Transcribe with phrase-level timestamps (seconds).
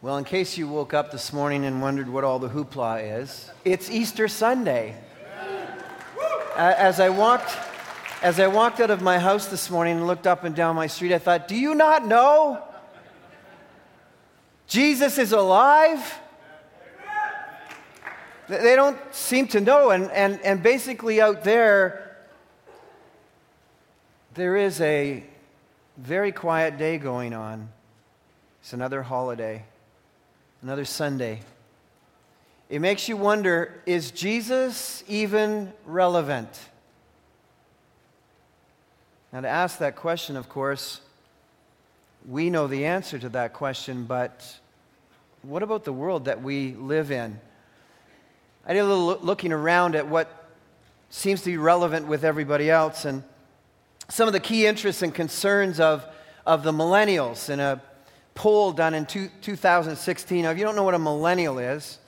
[0.00, 3.50] Well, in case you woke up this morning and wondered what all the hoopla is,
[3.64, 4.94] it's Easter Sunday.
[6.56, 7.50] As I walked,
[8.22, 10.86] as I walked out of my house this morning and looked up and down my
[10.86, 12.62] street, I thought, do you not know?
[14.68, 16.20] Jesus is alive?
[18.46, 19.90] They don't seem to know.
[19.90, 22.18] And, and, and basically, out there,
[24.34, 25.24] there is a
[25.96, 27.68] very quiet day going on.
[28.60, 29.64] It's another holiday
[30.62, 31.40] another Sunday.
[32.68, 36.48] It makes you wonder is Jesus even relevant?
[39.32, 41.00] Now, to ask that question, of course,
[42.26, 44.58] we know the answer to that question, but
[45.42, 47.38] what about the world that we live in?
[48.66, 50.48] I did a little looking around at what
[51.10, 53.22] seems to be relevant with everybody else and
[54.08, 56.04] some of the key interests and concerns of,
[56.44, 57.80] of the millennials in a
[58.38, 60.44] poll done in two, 2016.
[60.44, 61.98] Now, if you don't know what a millennial is,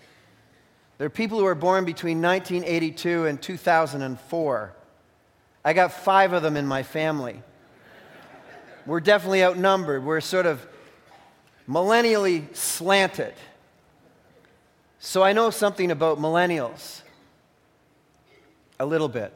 [0.96, 4.72] they're people who were born between 1982 and 2004.
[5.64, 7.42] I got five of them in my family.
[8.86, 10.04] We're definitely outnumbered.
[10.04, 10.64] We're sort of
[11.68, 13.34] millennially slanted.
[15.00, 17.02] So I know something about millennials,
[18.78, 19.32] a little bit.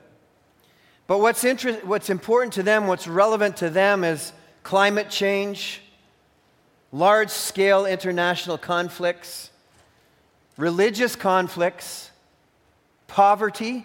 [1.08, 5.80] But what's, inter- what's important to them, what's relevant to them is climate change,
[6.94, 9.50] large scale international conflicts,
[10.56, 12.12] religious conflicts,
[13.08, 13.84] poverty,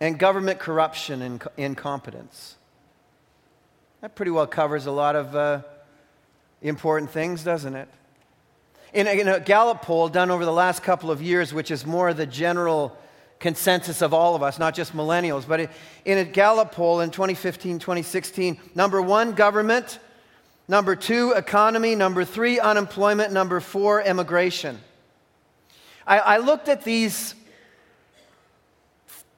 [0.00, 2.54] and government corruption and incompetence.
[4.00, 5.62] That pretty well covers a lot of uh,
[6.60, 7.88] important things, doesn't it?
[8.92, 11.84] In a, in a Gallup poll done over the last couple of years, which is
[11.84, 12.96] more the general
[13.40, 15.68] consensus of all of us, not just millennials, but
[16.04, 19.98] in a Gallup poll in 2015 2016, number one, government.
[20.68, 21.94] Number two, economy.
[21.94, 23.32] Number three, unemployment.
[23.32, 24.78] Number four, immigration.
[26.06, 27.34] I, I looked at these,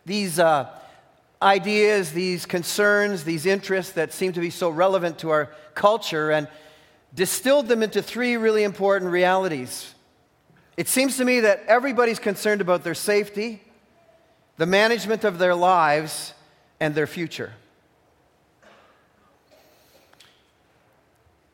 [0.05, 0.69] these uh,
[1.43, 6.49] ideas, these concerns, these interests that seem to be so relevant to our culture and
[7.15, 9.95] distilled them into three really important realities.
[10.77, 13.63] It seems to me that everybody's concerned about their safety,
[14.57, 16.35] the management of their lives,
[16.81, 17.53] and their future.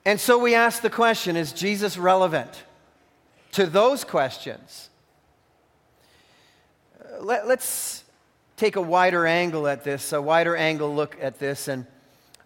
[0.05, 2.65] And so we ask the question is Jesus relevant
[3.53, 4.89] to those questions?
[6.99, 8.05] Uh, let, us
[8.57, 11.69] take a wider angle at this, a wider angle look at this.
[11.69, 11.87] And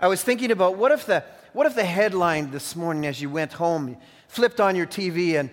[0.00, 3.30] I was thinking about what if the, what if the headline this morning as you
[3.30, 5.48] went home, flipped on your TV, and,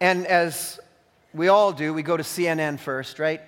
[0.00, 0.80] and as
[1.32, 3.40] we all do, we go to CNN first, right?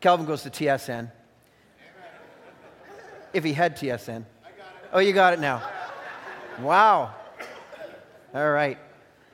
[0.00, 1.10] Calvin goes to TSN.
[3.34, 4.24] If he had TSN.
[4.92, 5.62] Oh, you got it now.
[6.62, 7.12] Wow.
[8.32, 8.78] All right.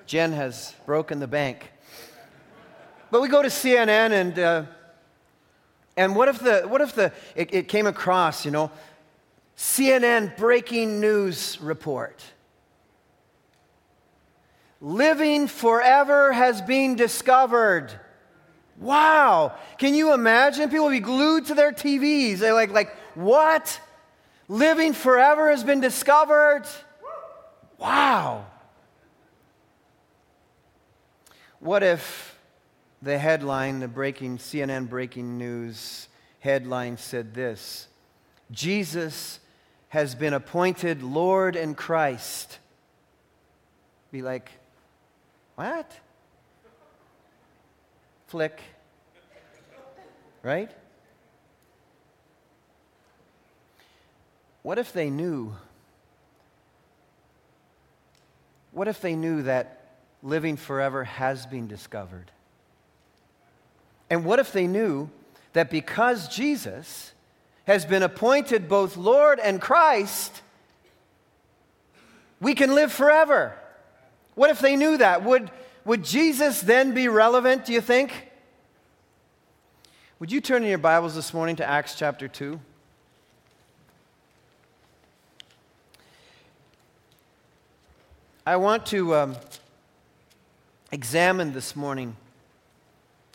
[0.07, 1.71] Jen has broken the bank.
[3.11, 4.63] But we go to CNN and, uh,
[5.95, 8.71] and what if the, what if the, it, it came across, you know,
[9.59, 12.23] CNN breaking news report.
[14.81, 17.93] Living forever has been discovered.
[18.79, 19.55] Wow.
[19.77, 20.71] Can you imagine?
[20.71, 22.39] People be glued to their TVs.
[22.39, 23.81] They're like, like, what?
[24.49, 26.65] Living forever has been discovered?
[27.79, 28.47] Wow.
[31.61, 32.37] What if
[33.01, 36.09] the headline, the breaking CNN breaking news
[36.41, 37.89] headline said this
[38.51, 39.41] Jesus
[39.89, 42.59] has been appointed Lord and Christ.
[44.11, 44.51] Be like,
[45.57, 45.91] what?
[48.27, 48.61] Flick.
[50.43, 50.71] Right?
[54.63, 55.55] What if they knew
[58.79, 59.81] What if they knew that
[60.23, 62.31] living forever has been discovered?
[64.09, 65.11] And what if they knew
[65.53, 67.13] that because Jesus
[67.65, 70.43] has been appointed both Lord and Christ,
[72.41, 73.59] we can live forever?
[74.37, 75.25] What if they knew that?
[75.25, 75.51] Would,
[75.85, 78.31] would Jesus then be relevant, do you think?
[80.21, 82.61] Would you turn in your Bibles this morning to Acts chapter 2?
[88.49, 89.37] I want to um,
[90.91, 92.17] examine this morning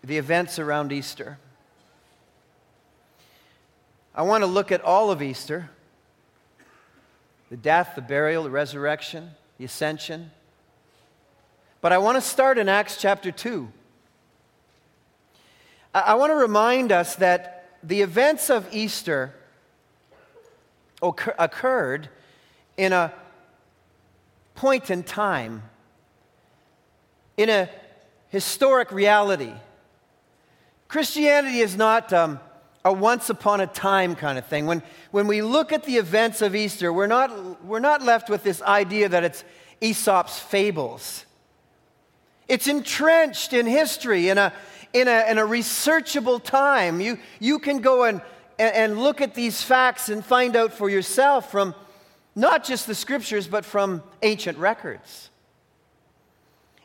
[0.03, 1.37] the events around Easter.
[4.15, 5.69] I want to look at all of Easter
[7.51, 9.29] the death, the burial, the resurrection,
[9.59, 10.31] the ascension.
[11.79, 13.71] But I want to start in Acts chapter 2.
[15.93, 19.35] I want to remind us that the events of Easter
[21.03, 22.09] occurred
[22.77, 23.13] in a
[24.55, 25.63] point in time
[27.37, 27.69] in a
[28.29, 29.53] historic reality.
[30.87, 32.39] Christianity is not um,
[32.85, 34.65] a once upon a time kind of thing.
[34.65, 38.43] When, when we look at the events of Easter, we're not, we're not left with
[38.43, 39.43] this idea that it's
[39.81, 41.25] Aesop's fables.
[42.47, 44.53] It's entrenched in history, in a,
[44.91, 47.01] in a, in a researchable time.
[47.01, 48.21] You, you can go and,
[48.59, 51.73] and look at these facts and find out for yourself from
[52.35, 55.29] not just the scriptures, but from ancient records.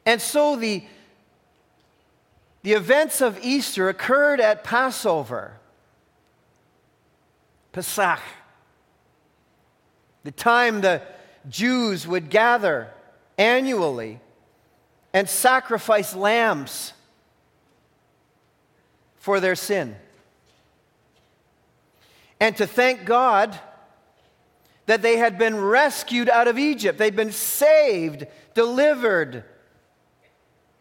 [0.05, 0.83] And so the,
[2.63, 5.53] the events of Easter occurred at Passover,
[7.73, 8.21] Pesach,
[10.25, 11.03] the time the
[11.49, 12.89] Jews would gather
[13.37, 14.21] annually
[15.15, 16.93] and sacrifice lambs
[19.17, 19.97] for their sin.
[22.41, 23.59] And to thank God
[24.89, 29.45] that they had been rescued out of Egypt, they'd been saved, delivered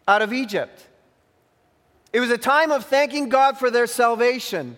[0.07, 0.87] out of Egypt.
[2.13, 4.77] It was a time of thanking God for their salvation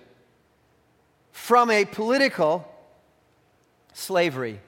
[1.31, 2.67] from a political
[3.93, 4.59] slavery.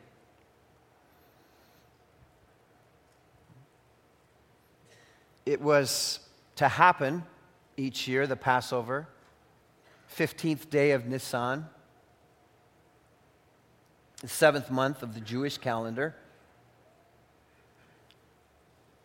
[5.44, 6.20] It was
[6.58, 7.24] to happen
[7.78, 9.08] each year, the Passover,
[10.16, 11.66] 15th day of Nisan,
[14.22, 16.16] the seventh month of the Jewish calendar.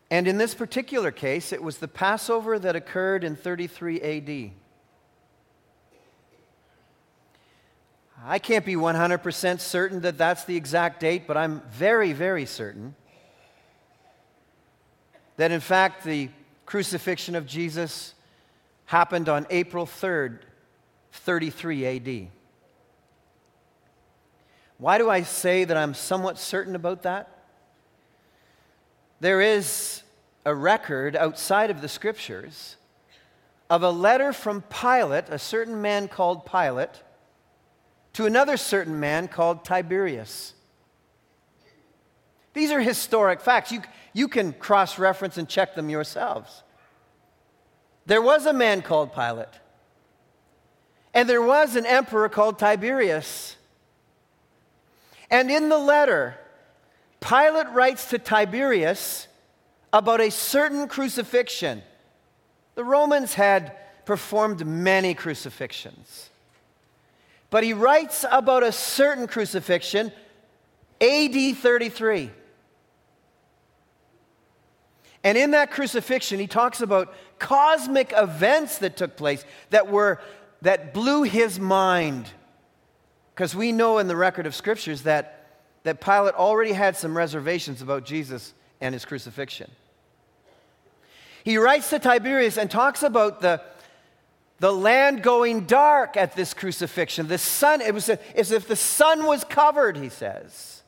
[0.09, 4.51] And in this particular case, it was the Passover that occurred in 33 AD.
[8.25, 12.95] I can't be 100% certain that that's the exact date, but I'm very, very certain
[15.37, 16.29] that in fact the
[16.65, 18.13] crucifixion of Jesus
[18.85, 20.39] happened on April 3rd,
[21.11, 22.27] 33 AD.
[24.77, 27.29] Why do I say that I'm somewhat certain about that?
[29.19, 30.03] There is
[30.45, 32.75] a record outside of the scriptures
[33.69, 37.03] of a letter from Pilate, a certain man called Pilate,
[38.13, 40.53] to another certain man called Tiberius.
[42.53, 43.71] These are historic facts.
[43.71, 43.81] You,
[44.13, 46.63] you can cross reference and check them yourselves.
[48.05, 49.49] There was a man called Pilate,
[51.13, 53.56] and there was an emperor called Tiberius.
[55.29, 56.37] And in the letter,
[57.19, 59.27] Pilate writes to Tiberius
[59.91, 61.81] about a certain crucifixion.
[62.75, 63.75] The Romans had
[64.05, 66.29] performed many crucifixions.
[67.49, 70.11] But he writes about a certain crucifixion,
[71.01, 72.31] AD 33.
[75.23, 80.21] And in that crucifixion, he talks about cosmic events that took place that were
[80.61, 82.29] that blew his mind.
[83.37, 85.45] Because we know in the record of scriptures that,
[85.83, 89.69] that Pilate already had some reservations about Jesus and his crucifixion.
[91.43, 93.61] He writes to Tiberius and talks about the,
[94.57, 97.27] the land going dark at this crucifixion.
[97.27, 100.81] The sun, it was as if the sun was covered, he says.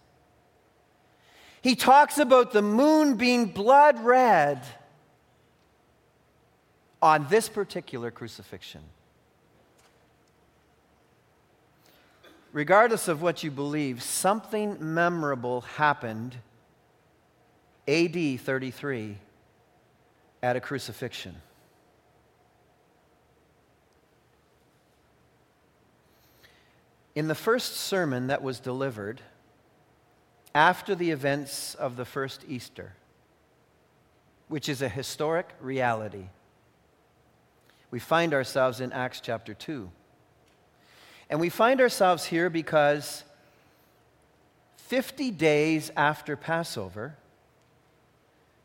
[1.62, 4.64] He talks about the moon being blood red
[7.00, 8.82] on this particular crucifixion.
[12.52, 16.36] Regardless of what you believe, something memorable happened
[17.88, 19.18] AD 33
[20.42, 21.36] at a crucifixion.
[27.16, 29.22] In the first sermon that was delivered,
[30.56, 32.94] after the events of the first Easter,
[34.48, 36.26] which is a historic reality.
[37.92, 39.90] We find ourselves in Acts chapter 2.
[41.30, 43.24] And we find ourselves here because
[44.78, 47.16] 50 days after Passover,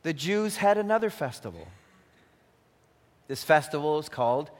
[0.02, 1.66] the Jews had another festival.
[3.28, 4.50] This festival is called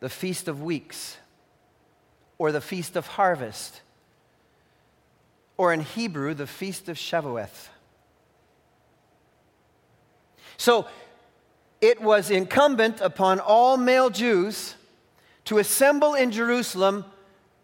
[0.00, 1.16] the Feast of Weeks
[2.38, 3.80] or the Feast of Harvest
[5.56, 7.68] or in Hebrew, the Feast of Shavuot.
[10.56, 10.86] So
[11.80, 14.74] it was incumbent upon all male Jews
[15.44, 17.04] to assemble in Jerusalem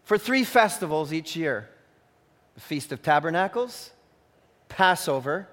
[0.03, 1.69] for three festivals each year
[2.53, 3.91] the Feast of Tabernacles,
[4.67, 5.47] Passover,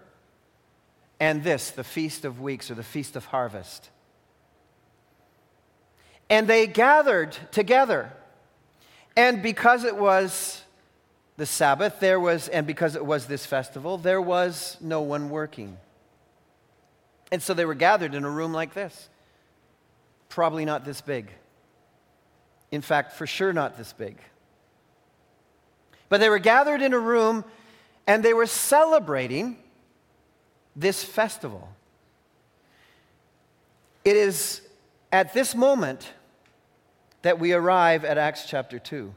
[1.20, 3.90] and this, the Feast of Weeks or the Feast of Harvest.
[6.30, 8.12] And they gathered together.
[9.16, 10.62] And because it was
[11.36, 15.78] the Sabbath, there was, and because it was this festival, there was no one working.
[17.30, 19.08] And so they were gathered in a room like this.
[20.28, 21.30] Probably not this big.
[22.70, 24.18] In fact, for sure not this big.
[26.08, 27.44] But they were gathered in a room
[28.06, 29.58] and they were celebrating
[30.74, 31.68] this festival.
[34.04, 34.62] It is
[35.12, 36.12] at this moment
[37.22, 39.12] that we arrive at Acts chapter 2.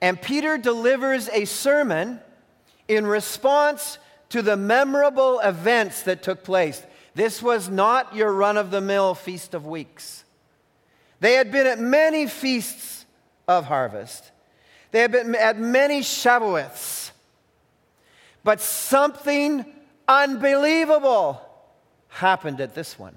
[0.00, 2.20] And Peter delivers a sermon
[2.86, 3.98] in response
[4.30, 6.84] to the memorable events that took place.
[7.14, 10.24] This was not your run of the mill Feast of Weeks.
[11.20, 13.06] They had been at many feasts
[13.46, 14.30] of harvest,
[14.90, 17.10] they had been at many Shavuots.
[18.44, 19.66] But something
[20.06, 21.42] unbelievable
[22.08, 23.14] happened at this one.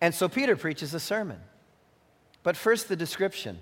[0.00, 1.38] And so Peter preaches a sermon.
[2.42, 3.60] But first, the description.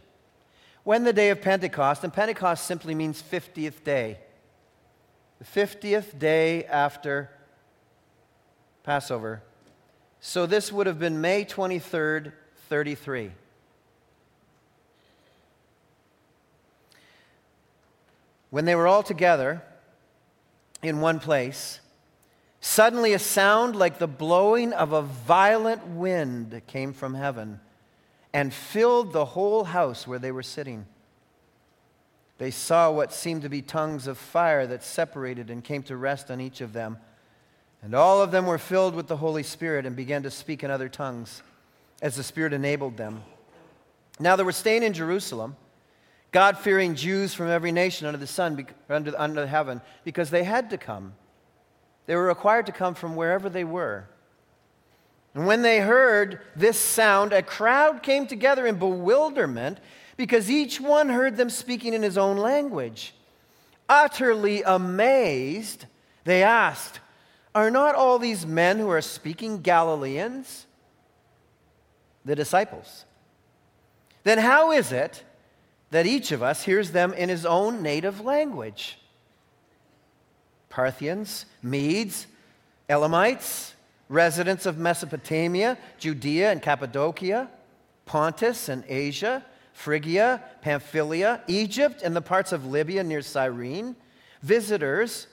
[0.84, 4.18] When the day of Pentecost, and Pentecost simply means 50th day,
[5.38, 7.30] the 50th day after
[8.84, 9.42] Passover.
[10.28, 12.32] So this would have been May 23rd,
[12.68, 13.30] 33.
[18.50, 19.62] When they were all together
[20.82, 21.78] in one place,
[22.60, 27.60] suddenly a sound like the blowing of a violent wind came from heaven
[28.32, 30.86] and filled the whole house where they were sitting.
[32.38, 36.32] They saw what seemed to be tongues of fire that separated and came to rest
[36.32, 36.98] on each of them.
[37.82, 40.70] And all of them were filled with the Holy Spirit and began to speak in
[40.70, 41.42] other tongues
[42.02, 43.22] as the Spirit enabled them.
[44.18, 45.56] Now they were staying in Jerusalem,
[46.32, 50.70] God fearing Jews from every nation under the sun, under, under heaven, because they had
[50.70, 51.14] to come.
[52.06, 54.08] They were required to come from wherever they were.
[55.34, 59.78] And when they heard this sound, a crowd came together in bewilderment
[60.16, 63.14] because each one heard them speaking in his own language.
[63.88, 65.84] Utterly amazed,
[66.24, 67.00] they asked,
[67.56, 70.66] Are not all these men who are speaking Galileans?
[72.26, 73.06] The disciples.
[74.24, 75.24] Then how is it
[75.90, 78.98] that each of us hears them in his own native language?
[80.68, 82.26] Parthians, Medes,
[82.90, 83.74] Elamites,
[84.10, 87.48] residents of Mesopotamia, Judea and Cappadocia,
[88.04, 93.96] Pontus and Asia, Phrygia, Pamphylia, Egypt, and the parts of Libya near Cyrene,
[94.42, 95.26] visitors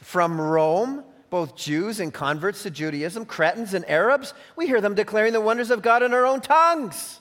[0.00, 5.32] from Rome, both Jews and converts to Judaism, Cretans and Arabs, we hear them declaring
[5.32, 7.20] the wonders of God in our own tongues.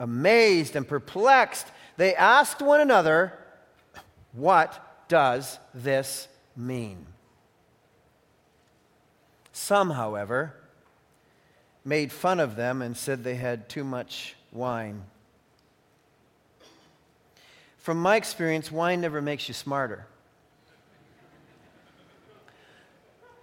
[0.00, 3.32] Amazed and perplexed, they asked one another,
[4.32, 6.26] What does this
[6.56, 7.06] mean?
[9.52, 10.56] Some, however,
[11.84, 15.04] made fun of them and said they had too much wine.
[17.78, 20.08] From my experience, wine never makes you smarter.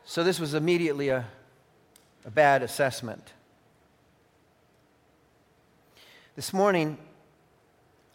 [0.10, 1.24] So this was immediately a,
[2.26, 3.32] a bad assessment.
[6.36, 6.98] This morning,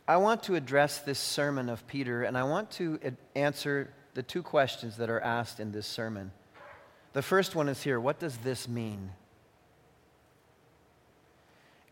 [0.09, 2.99] I want to address this sermon of Peter, and I want to
[3.37, 6.33] answer the two questions that are asked in this sermon.
[7.13, 9.13] The first one is here what does this mean?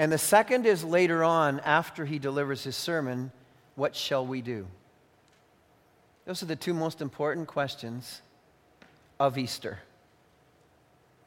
[0.01, 3.31] And the second is later on, after he delivers his sermon,
[3.77, 4.67] what shall we do?
[6.25, 8.21] Those are the two most important questions
[9.21, 9.79] of Easter.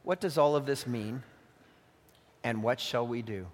[0.05, 1.24] What does all of this mean?
[2.43, 3.47] And what shall we do?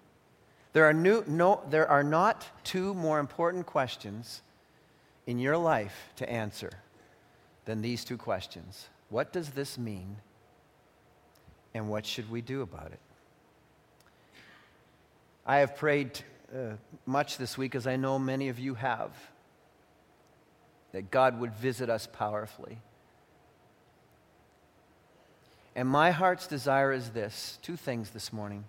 [0.74, 4.41] There are, new, no, there are not two more important questions
[5.25, 6.72] in your life to answer
[7.63, 8.89] than these two questions.
[9.10, 10.17] What does this mean?
[11.74, 13.00] And what should we do about it?
[15.46, 16.20] I have prayed
[16.53, 16.74] uh,
[17.05, 19.12] much this week, as I know many of you have,
[20.91, 22.79] that God would visit us powerfully.
[25.75, 28.66] And my heart's desire is this two things this morning.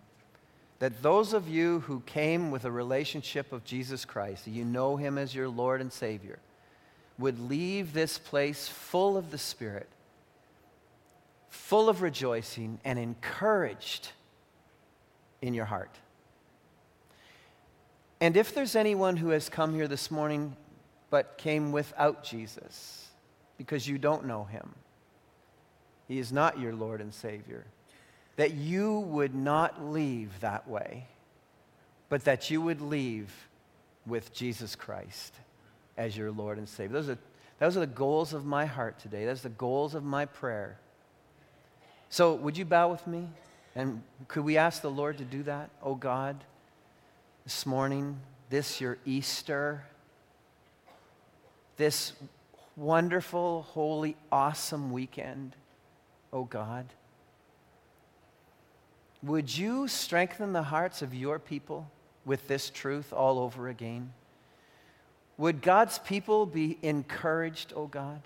[0.78, 5.16] That those of you who came with a relationship of Jesus Christ, you know him
[5.16, 6.38] as your Lord and Savior,
[7.18, 9.88] would leave this place full of the Spirit
[11.52, 14.08] full of rejoicing and encouraged
[15.42, 15.94] in your heart.
[18.22, 20.56] And if there's anyone who has come here this morning
[21.10, 23.08] but came without Jesus
[23.58, 24.74] because you don't know him,
[26.12, 27.64] he is not your Lord and Savior,
[28.36, 31.06] that you would not leave that way,
[32.08, 33.32] but that you would leave
[34.06, 35.34] with Jesus Christ
[35.96, 36.94] as your Lord and Savior.
[36.94, 37.18] Those are,
[37.58, 39.26] those are the goals of my heart today.
[39.26, 40.78] Those are the goals of my prayer
[42.12, 43.26] so, would you bow with me?
[43.74, 45.70] And could we ask the Lord to do that?
[45.82, 46.44] Oh God,
[47.44, 49.82] this morning, this your Easter,
[51.78, 52.12] this
[52.76, 55.56] wonderful, holy, awesome weekend,
[56.32, 56.86] oh God,
[59.22, 61.90] would you strengthen the hearts of your people
[62.24, 64.12] with this truth all over again?
[65.38, 68.22] Would God's people be encouraged, oh God?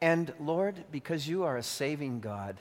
[0.00, 2.56] And Lord, because you are a saving God,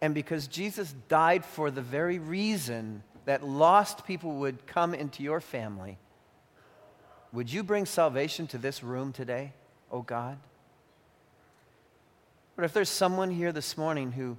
[0.00, 5.40] and because Jesus died for the very reason that lost people would come into your
[5.40, 5.98] family,
[7.32, 9.52] would you bring salvation to this room today,
[9.90, 10.38] oh God?
[12.56, 14.36] But if there's someone here this morning who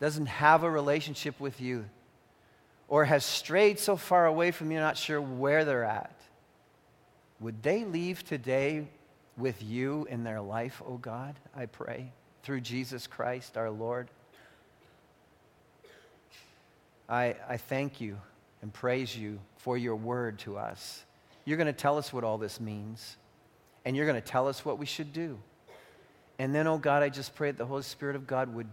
[0.00, 1.84] doesn't have a relationship with you
[2.88, 6.14] or has strayed so far away from you, not sure where they're at,
[7.40, 8.88] would they leave today
[9.36, 14.08] with you in their life, oh God, I pray, through Jesus Christ our Lord?
[17.08, 18.18] I, I thank you
[18.62, 21.04] and praise you for your word to us.
[21.44, 23.16] You're going to tell us what all this means,
[23.84, 25.38] and you're going to tell us what we should do.
[26.38, 28.68] And then, oh God, I just pray that the Holy Spirit of God would,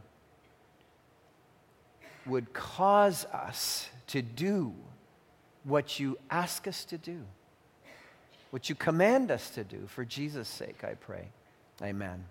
[2.26, 4.74] would cause us to do
[5.64, 7.22] what you ask us to do,
[8.52, 9.88] what you command us to do.
[9.88, 11.28] For Jesus' sake, I pray.
[11.82, 12.24] Amen.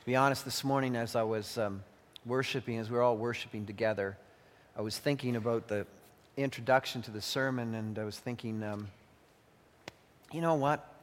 [0.00, 1.84] To be honest, this morning as I was um,
[2.26, 4.16] worshiping, as we were all worshiping together,
[4.76, 5.86] I was thinking about the
[6.36, 8.88] introduction to the sermon, and I was thinking, um,
[10.32, 10.97] you know what?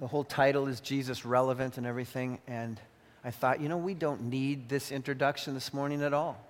[0.00, 2.38] The whole title is Jesus Relevant and everything.
[2.46, 2.80] And
[3.24, 6.40] I thought, you know, we don't need this introduction this morning at all.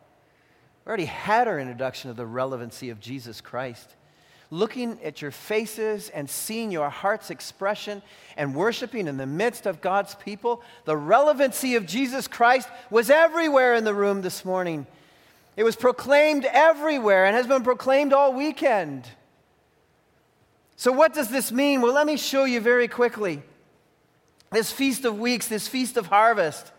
[0.84, 3.94] We already had our introduction of the relevancy of Jesus Christ.
[4.50, 8.00] Looking at your faces and seeing your heart's expression
[8.36, 13.74] and worshiping in the midst of God's people, the relevancy of Jesus Christ was everywhere
[13.74, 14.86] in the room this morning.
[15.56, 19.06] It was proclaimed everywhere and has been proclaimed all weekend.
[20.78, 21.82] So, what does this mean?
[21.82, 23.42] Well, let me show you very quickly.
[24.52, 26.70] This Feast of Weeks, this Feast of Harvest,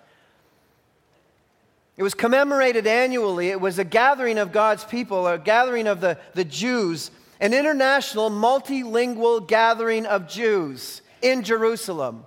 [1.98, 3.50] it was commemorated annually.
[3.50, 8.32] It was a gathering of God's people, a gathering of the, the Jews, an international
[8.32, 12.24] multilingual gathering of Jews in Jerusalem.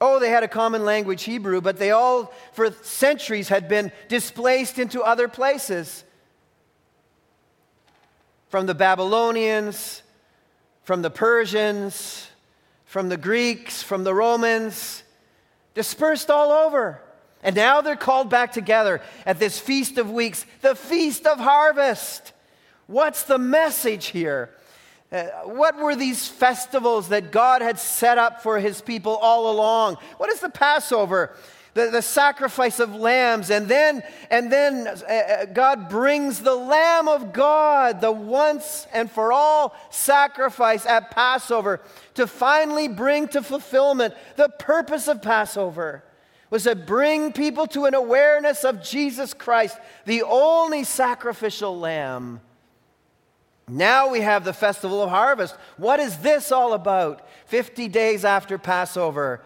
[0.00, 4.80] Oh, they had a common language, Hebrew, but they all, for centuries, had been displaced
[4.80, 6.02] into other places.
[8.48, 10.02] From the Babylonians
[10.88, 12.26] from the Persians,
[12.86, 15.02] from the Greeks, from the Romans,
[15.74, 16.98] dispersed all over.
[17.42, 22.32] And now they're called back together at this Feast of Weeks, the Feast of Harvest.
[22.86, 24.48] What's the message here?
[25.12, 29.98] Uh, what were these festivals that God had set up for his people all along?
[30.16, 31.36] What is the Passover?
[31.74, 33.50] The, the sacrifice of lambs.
[33.50, 39.10] And then, and then uh, uh, God brings the Lamb of God, the once and
[39.10, 41.80] for all sacrifice at Passover,
[42.14, 46.04] to finally bring to fulfillment the purpose of Passover
[46.50, 49.76] was to bring people to an awareness of Jesus Christ,
[50.06, 52.40] the only sacrificial lamb.
[53.68, 55.54] Now we have the festival of harvest.
[55.76, 57.28] What is this all about?
[57.46, 59.42] 50 days after Passover.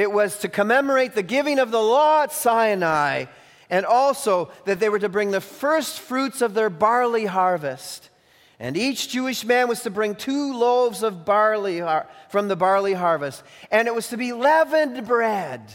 [0.00, 3.26] It was to commemorate the giving of the law at Sinai,
[3.68, 8.08] and also that they were to bring the first fruits of their barley harvest.
[8.58, 11.82] And each Jewish man was to bring two loaves of barley
[12.30, 15.70] from the barley harvest, and it was to be leavened bread.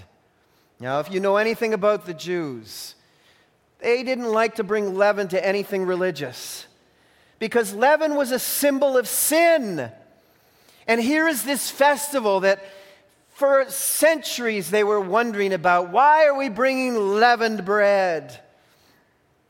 [0.80, 2.96] Now, if you know anything about the Jews,
[3.78, 6.66] they didn't like to bring leaven to anything religious
[7.38, 9.92] because leaven was a symbol of sin.
[10.88, 12.64] And here is this festival that
[13.36, 18.40] for centuries, they were wondering about why are we bringing leavened bread?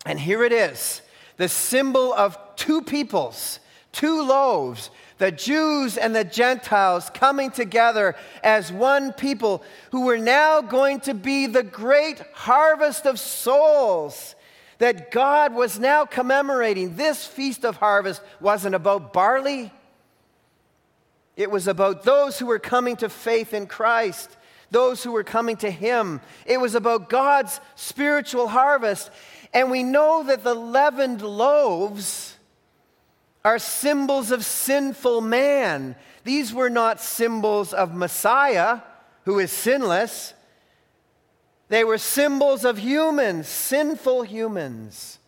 [0.08, 1.02] And here it is
[1.38, 3.60] the symbol of two peoples,
[3.92, 10.62] two loaves, the Jews and the Gentiles coming together as one people who were now
[10.62, 14.34] going to be the great harvest of souls
[14.80, 16.96] that God was now commemorating.
[16.96, 19.72] This feast of harvest wasn't about barley,
[21.36, 24.36] it was about those who were coming to faith in Christ,
[24.72, 26.22] those who were coming to Him.
[26.46, 29.12] It was about God's spiritual harvest.
[29.54, 32.38] And we know that the leavened loaves
[33.44, 35.96] are symbols of sinful man.
[36.24, 38.80] These were not symbols of Messiah,
[39.26, 40.34] who is sinless.
[41.68, 45.20] They were symbols of humans, sinful humans.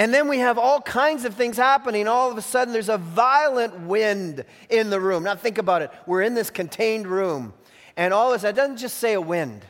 [0.00, 2.08] And then we have all kinds of things happening.
[2.08, 5.24] All of a sudden, there's a violent wind in the room.
[5.24, 5.90] Now, think about it.
[6.06, 7.52] We're in this contained room,
[7.98, 9.62] and all of a sudden, it doesn't just say a wind,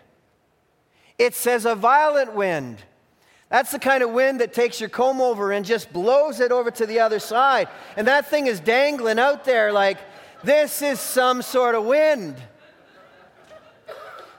[1.19, 2.79] it says a violent wind.
[3.49, 6.71] That's the kind of wind that takes your comb over and just blows it over
[6.71, 7.69] to the other side.
[7.97, 9.99] And that thing is dangling out there like,
[10.45, 12.37] this is some sort of wind.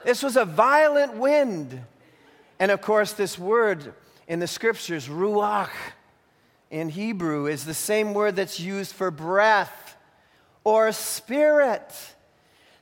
[0.06, 1.82] This was a violent wind.
[2.58, 3.92] And of course, this word
[4.28, 5.70] in the scriptures, ruach
[6.70, 9.96] in Hebrew is the same word that's used for breath
[10.64, 11.92] or spirit.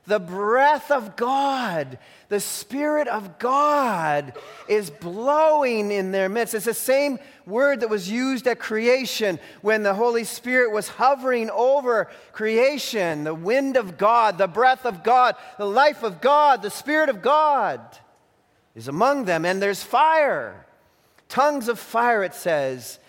[0.07, 4.33] The breath of God, the Spirit of God
[4.67, 6.55] is blowing in their midst.
[6.55, 11.51] It's the same word that was used at creation when the Holy Spirit was hovering
[11.51, 13.25] over creation.
[13.25, 17.21] The wind of God, the breath of God, the life of God, the Spirit of
[17.21, 17.79] God
[18.73, 19.45] is among them.
[19.45, 20.65] And there's fire,
[21.31, 22.99] tongues of fire, it says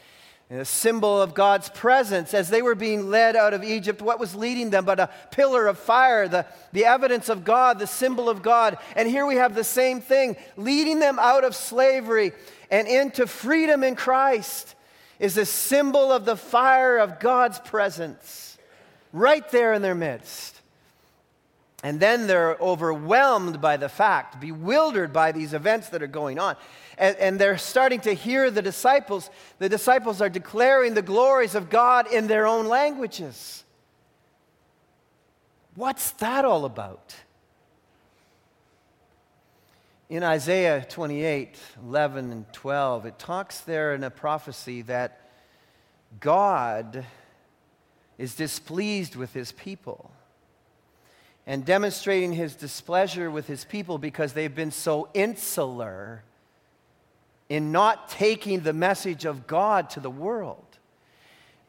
[0.51, 4.03] a symbol of God's presence as they were being led out of Egypt.
[4.03, 7.87] What was leading them but a pillar of fire, the, the evidence of God, the
[7.87, 8.77] symbol of God.
[8.95, 12.33] And here we have the same thing leading them out of slavery
[12.71, 14.75] and into freedom in Christ
[15.19, 18.59] is a symbol of the fire of God's presence
[19.13, 20.61] right there in their midst.
[21.83, 26.57] And then they're overwhelmed by the fact, bewildered by these events that are going on
[26.99, 29.31] and, and they're starting to hear the disciples.
[29.59, 33.65] The disciples are declaring the glories of God in their own languages.
[35.75, 37.15] What's that all about?
[40.09, 45.31] In Isaiah 28 11 and 12, it talks there in a prophecy that
[46.21, 47.07] God
[48.19, 50.11] is displeased with his people
[51.47, 56.23] and demonstrating his displeasure with his people because they've been so insular
[57.53, 60.65] in not taking the message of God to the world.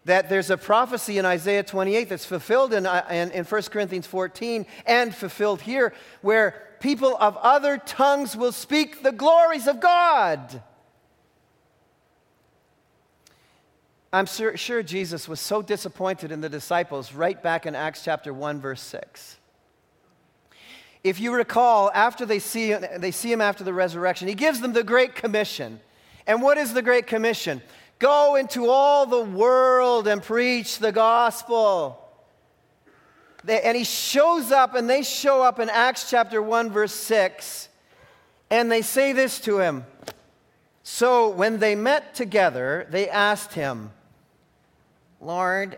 [0.06, 4.08] That there's a prophecy in Isaiah 28 that's fulfilled in, uh, in, in 1 Corinthians
[4.08, 10.64] 14 and fulfilled here, where people of other tongues will speak the glories of God.
[14.14, 18.34] I'm sure, sure, Jesus was so disappointed in the disciples right back in Acts chapter
[18.34, 19.38] 1, verse 6.
[21.04, 24.72] If you recall, after they see, they see him after the resurrection, he gives them
[24.72, 25.82] the Great Commission.
[26.26, 27.62] And what is the Great Commission?
[28.00, 32.00] Go into all the world and preach the gospel.
[33.44, 37.68] They, and he shows up, and they show up in Acts chapter 1, verse 6,
[38.50, 39.86] and they say this to him.
[40.84, 43.92] So when they met together, they asked him,
[45.20, 45.78] Lord,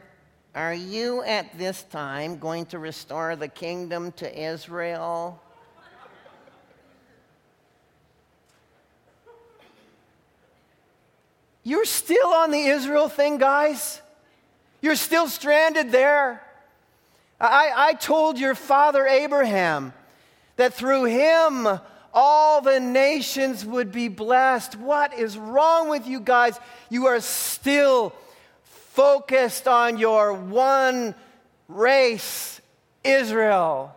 [0.55, 5.41] are you at this time going to restore the kingdom to Israel?
[11.63, 14.01] You're still on the Israel thing, guys.
[14.81, 16.41] You're still stranded there.
[17.37, 19.91] I, I told your father Abraham
[20.55, 21.67] that through him
[22.13, 24.77] all the nations would be blessed.
[24.77, 26.57] What is wrong with you guys?
[26.89, 28.13] You are still
[28.95, 31.13] focused on your one
[31.67, 32.61] race,
[33.03, 33.93] Israel.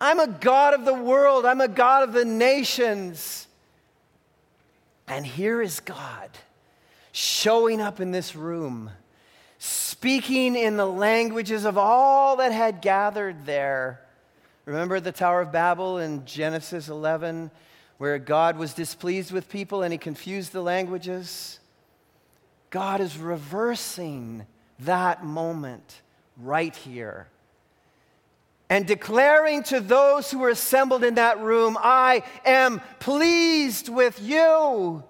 [0.00, 3.46] I'm a God of the world, I'm a God of the nations.
[5.06, 6.30] And here is God
[7.12, 8.90] showing up in this room,
[9.58, 14.00] speaking in the languages of all that had gathered there.
[14.64, 17.50] Remember the Tower of Babel in Genesis 11,
[17.98, 21.60] where God was displeased with people and he confused the languages?
[22.74, 24.44] God is reversing
[24.80, 26.02] that moment
[26.36, 27.28] right here
[28.68, 35.04] and declaring to those who were assembled in that room, I am pleased with you.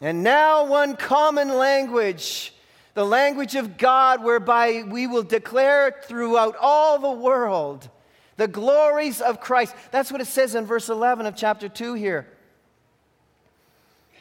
[0.00, 2.54] And now, one common language,
[2.94, 7.90] the language of God, whereby we will declare throughout all the world
[8.36, 9.74] the glories of Christ.
[9.90, 12.28] That's what it says in verse 11 of chapter 2 here.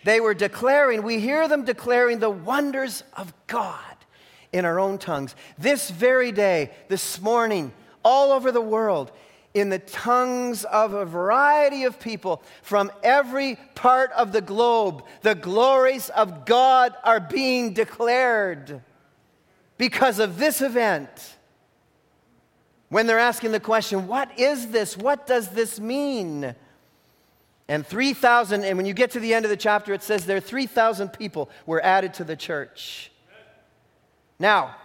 [0.03, 3.79] They were declaring, we hear them declaring the wonders of God
[4.51, 5.35] in our own tongues.
[5.57, 9.11] This very day, this morning, all over the world,
[9.53, 15.35] in the tongues of a variety of people from every part of the globe, the
[15.35, 18.81] glories of God are being declared
[19.77, 21.37] because of this event.
[22.89, 24.97] When they're asking the question, What is this?
[24.97, 26.55] What does this mean?
[27.67, 30.39] And 3,000, and when you get to the end of the chapter, it says there
[30.39, 33.12] 3,000 people were added to the church.
[34.38, 34.76] Now,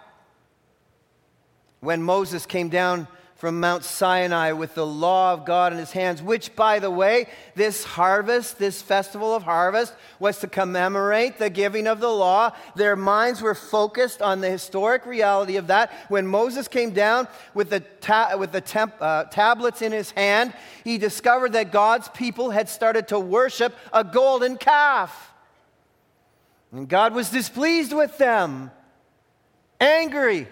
[1.81, 3.07] when Moses came down
[3.39, 7.29] from Mount Sinai with the law of God in his hands, which, by the way,
[7.55, 12.51] this harvest, this festival of harvest, was to commemorate the giving of the law.
[12.75, 15.89] Their minds were focused on the historic reality of that.
[16.09, 20.51] When Moses came down with the, ta- with the temp- uh, tablets in his hand,
[20.83, 25.33] he discovered that God's people had started to worship a golden calf.
[26.73, 28.69] And God was displeased with them,
[29.79, 30.49] angry.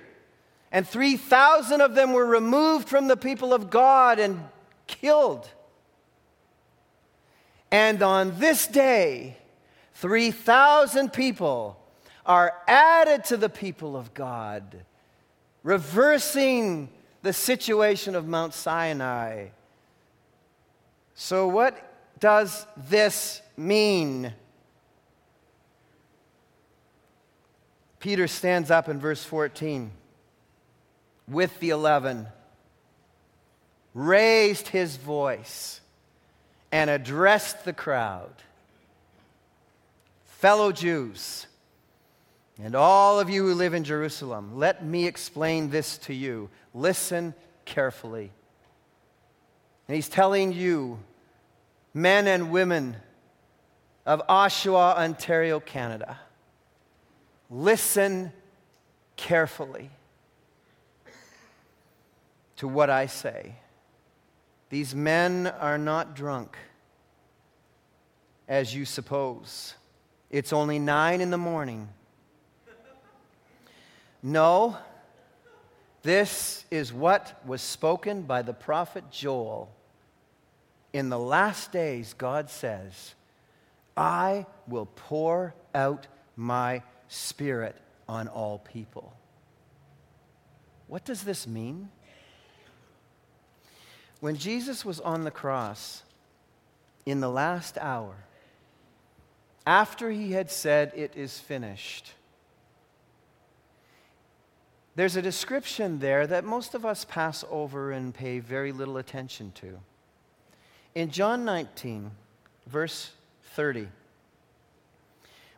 [0.77, 4.47] And 3,000 of them were removed from the people of God and
[4.85, 5.49] killed.
[7.71, 9.37] And on this day,
[9.95, 11.79] 3,000 people
[12.27, 14.85] are added to the people of God,
[15.63, 16.89] reversing
[17.23, 19.47] the situation of Mount Sinai.
[21.15, 24.31] So, what does this mean?
[27.99, 29.89] Peter stands up in verse 14
[31.27, 32.27] with the eleven,
[33.93, 35.81] raised his voice,
[36.71, 38.31] and addressed the crowd.
[40.25, 41.47] Fellow Jews,
[42.61, 46.49] and all of you who live in Jerusalem, let me explain this to you.
[46.73, 47.33] Listen
[47.65, 48.31] carefully.
[49.87, 50.99] And he's telling you,
[51.93, 52.97] men and women
[54.05, 56.19] of Oshawa, Ontario, Canada,
[57.49, 58.31] listen
[59.15, 59.89] carefully
[62.57, 63.55] to what I say.
[64.69, 66.57] These men are not drunk,
[68.47, 69.75] as you suppose.
[70.29, 71.87] It's only nine in the morning.
[74.21, 74.75] No,
[76.01, 79.69] this is what was spoken by the prophet Joel.
[80.91, 83.13] In the last days, God says,
[83.95, 87.75] I will pour out my spirit
[88.09, 89.13] on all people.
[90.87, 91.89] What does this mean?
[94.19, 96.03] When Jesus was on the cross
[97.05, 98.15] in the last hour,
[99.65, 102.13] after he had said, It is finished,
[104.95, 109.51] there's a description there that most of us pass over and pay very little attention
[109.55, 109.77] to.
[110.95, 112.09] In John 19,
[112.65, 113.11] verse
[113.53, 113.89] 30,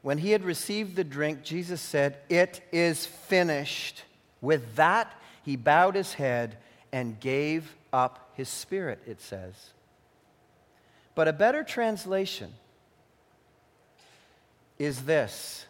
[0.01, 4.03] when he had received the drink, Jesus said, It is finished.
[4.41, 6.57] With that, he bowed his head
[6.91, 9.71] and gave up his spirit, it says.
[11.15, 12.53] But a better translation
[14.77, 15.65] is this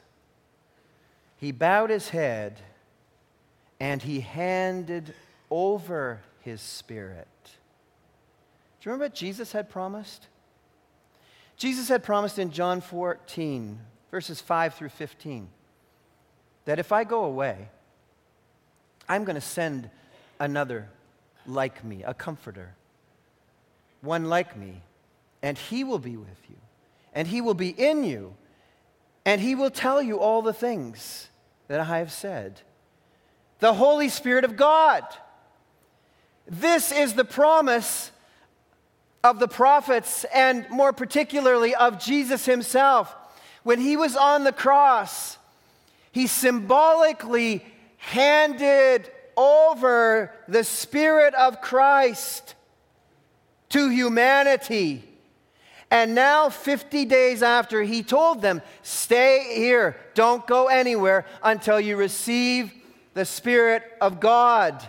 [1.38, 2.60] He bowed his head
[3.80, 5.14] and he handed
[5.50, 7.28] over his spirit.
[7.44, 7.50] Do
[8.90, 10.28] you remember what Jesus had promised?
[11.58, 13.80] Jesus had promised in John 14,
[14.12, 15.50] verses 5 through 15,
[16.66, 17.70] that if I go away,
[19.10, 19.90] I'm going to send
[20.40, 20.88] another
[21.50, 22.76] like me, a comforter,
[24.02, 24.82] one like me,
[25.42, 26.56] and he will be with you,
[27.14, 28.36] and he will be in you,
[29.26, 31.28] and he will tell you all the things
[31.68, 32.62] that I have said
[33.60, 35.04] the Holy Spirit of God.
[36.48, 38.12] This is the promise
[39.24, 43.14] of the prophets, and more particularly of Jesus himself.
[43.64, 45.38] When he was on the cross,
[46.12, 47.66] he symbolically
[47.98, 52.56] handed over the Spirit of Christ
[53.70, 55.06] to humanity.
[55.90, 61.96] And now, 50 days after, he told them, Stay here, don't go anywhere until you
[61.96, 62.72] receive
[63.14, 64.86] the Spirit of God.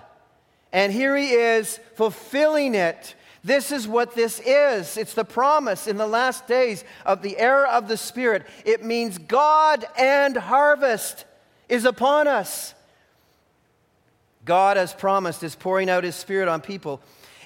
[0.73, 3.15] And here he is fulfilling it.
[3.43, 4.97] This is what this is.
[4.97, 8.47] It's the promise in the last days of the era of the Spirit.
[8.67, 11.25] It means God and harvest
[11.69, 12.75] is upon us.
[14.45, 17.01] God, as promised, is pouring out his Spirit on people.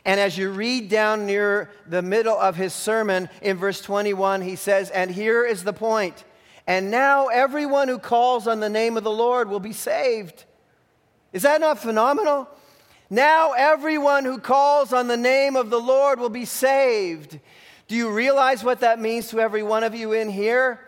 [0.05, 4.57] And as you read down near the middle of his sermon in verse 21, he
[4.57, 6.25] says, And here is the point.
[6.67, 10.45] And now everyone who calls on the name of the Lord will be saved.
[11.33, 12.49] Is that not phenomenal?
[13.11, 17.39] Now everyone who calls on the name of the Lord will be saved.
[17.87, 20.81] Do you realize what that means to every one of you in here?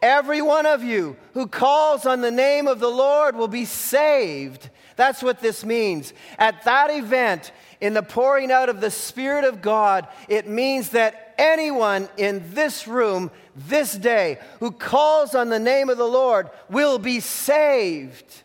[0.00, 4.70] Every one of you who calls on the name of the Lord will be saved.
[4.96, 6.12] That's what this means.
[6.38, 11.34] At that event, in the pouring out of the Spirit of God, it means that
[11.38, 16.98] anyone in this room this day who calls on the name of the Lord will
[16.98, 18.42] be saved.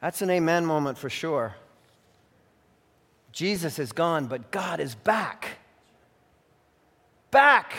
[0.00, 1.54] That's an amen moment for sure.
[3.32, 5.58] Jesus is gone, but God is back.
[7.30, 7.74] Back.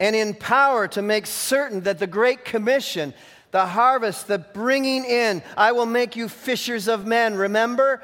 [0.00, 3.14] And in power to make certain that the Great Commission,
[3.54, 7.36] the harvest, the bringing in, I will make you fishers of men.
[7.36, 8.02] Remember?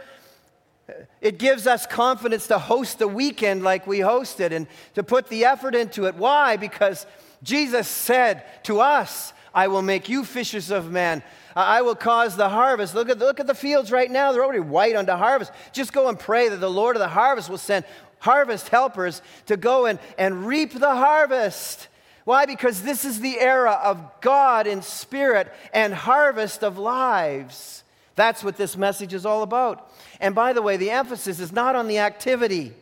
[1.20, 5.46] It gives us confidence to host the weekend like we hosted and to put the
[5.46, 6.14] effort into it.
[6.14, 6.56] Why?
[6.56, 7.04] Because
[7.42, 11.20] Jesus said to us, I will make you fishers of men.
[11.56, 12.94] I will cause the harvest.
[12.94, 14.30] Look at, look at the fields right now.
[14.30, 15.50] They're already white unto harvest.
[15.72, 17.84] Just go and pray that the Lord of the harvest will send
[18.20, 21.88] harvest helpers to go and, and reap the harvest.
[22.30, 22.46] Why?
[22.46, 27.82] Because this is the era of God in spirit and harvest of lives.
[28.14, 29.90] That's what this message is all about.
[30.20, 32.72] And by the way, the emphasis is not on the activity.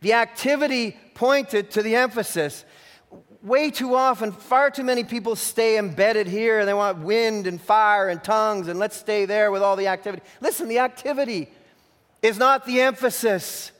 [0.00, 2.64] The activity pointed to the emphasis
[3.42, 7.60] way too often, far too many people stay embedded here and they want wind and
[7.60, 10.22] fire and tongues and let's stay there with all the activity.
[10.40, 11.50] Listen, the activity
[12.22, 13.70] is not the emphasis.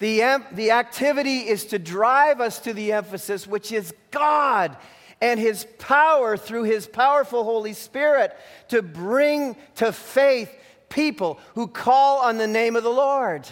[0.00, 4.76] The, the activity is to drive us to the emphasis, which is God
[5.20, 8.34] and His power through His powerful Holy Spirit
[8.68, 10.50] to bring to faith
[10.88, 13.46] people who call on the name of the Lord.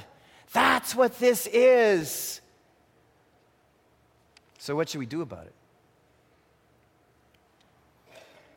[0.54, 2.40] That's what this is.
[4.56, 5.54] So, what should we do about it?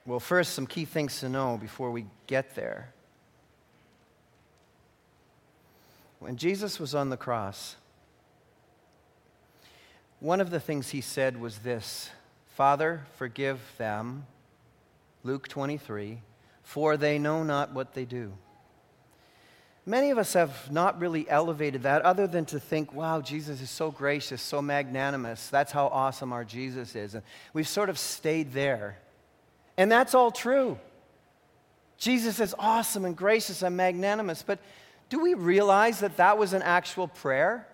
[0.06, 2.94] Well, first, some key things to know before we get there.
[6.20, 7.76] When Jesus was on the cross,
[10.22, 12.10] one of the things he said was this
[12.56, 14.26] Father, forgive them,
[15.24, 16.22] Luke 23,
[16.64, 18.32] for they know not what they do.
[19.84, 23.70] Many of us have not really elevated that other than to think, wow, Jesus is
[23.72, 25.50] so gracious, so magnanimous.
[25.50, 27.16] That's how awesome our Jesus is.
[27.16, 29.00] And we've sort of stayed there.
[29.76, 30.78] And that's all true.
[31.98, 34.44] Jesus is awesome and gracious and magnanimous.
[34.44, 34.60] But
[35.10, 37.68] do we realize that that was an actual prayer?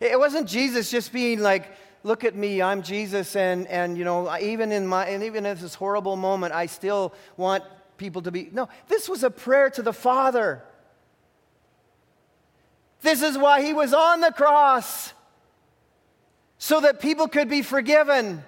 [0.00, 1.70] It wasn't Jesus just being like,
[2.02, 5.58] look at me, I'm Jesus, and, and you know, even in my and even in
[5.58, 7.64] this horrible moment, I still want
[7.96, 8.48] people to be.
[8.52, 10.62] No, this was a prayer to the Father.
[13.02, 15.12] This is why he was on the cross,
[16.58, 18.44] so that people could be forgiven.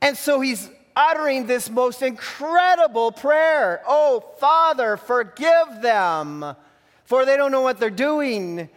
[0.00, 6.56] And so he's uttering this most incredible prayer Oh, Father, forgive them,
[7.04, 8.68] for they don't know what they're doing.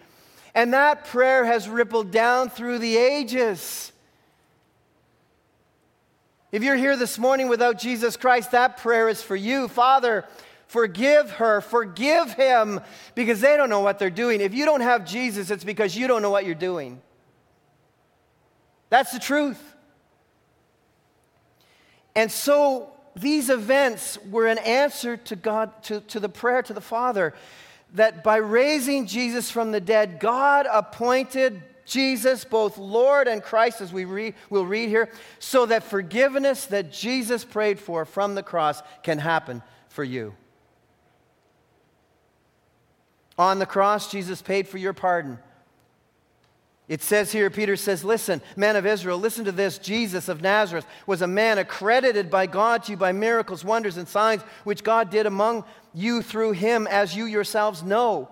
[0.56, 3.92] And that prayer has rippled down through the ages.
[6.52, 9.68] If you're here this morning without Jesus Christ, that prayer is for you.
[9.68, 10.24] Father,
[10.68, 12.80] forgive her, forgive him,
[13.16, 14.40] because they don't know what they're doing.
[14.40, 17.02] If you don't have Jesus, it's because you don't know what you're doing.
[18.90, 19.62] That's the truth.
[22.16, 26.80] And so these events were an answer to God, to, to the prayer to the
[26.80, 27.34] Father,
[27.96, 33.94] that by raising Jesus from the dead, God appointed Jesus, both Lord and Christ, as
[33.94, 39.20] we will read here, so that forgiveness that Jesus prayed for from the cross can
[39.20, 40.34] happen for you.
[43.38, 45.40] On the cross, Jesus paid for your pardon.
[46.88, 49.80] It says here, Peter says, Listen, men of Israel, listen to this.
[49.80, 54.08] Jesus of Nazareth was a man accredited by God to you by miracles, wonders, and
[54.08, 58.30] signs which God did among you through him, as you yourselves know.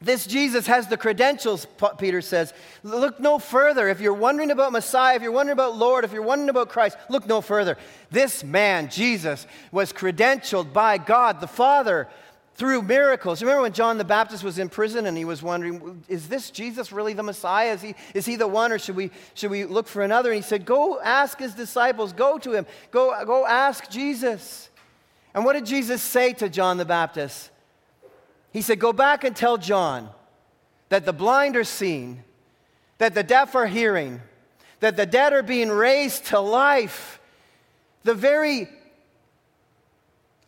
[0.00, 1.66] This Jesus has the credentials,
[1.98, 2.52] Peter says.
[2.82, 3.88] Look no further.
[3.88, 6.96] If you're wondering about Messiah, if you're wondering about Lord, if you're wondering about Christ,
[7.08, 7.78] look no further.
[8.10, 12.08] This man, Jesus, was credentialed by God the Father
[12.54, 13.42] through miracles.
[13.42, 16.92] Remember when John the Baptist was in prison and he was wondering, is this Jesus
[16.92, 17.72] really the Messiah?
[17.72, 20.30] Is he, is he the one or should we, should we look for another?
[20.30, 24.70] And he said, Go ask his disciples, go to him, go, go ask Jesus.
[25.34, 27.50] And what did Jesus say to John the Baptist?
[28.52, 30.08] He said, Go back and tell John
[30.90, 32.22] that the blind are seeing,
[32.98, 34.20] that the deaf are hearing,
[34.78, 37.18] that the dead are being raised to life.
[38.04, 38.68] The very